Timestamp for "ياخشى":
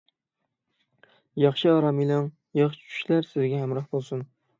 1.43-1.67, 2.61-2.87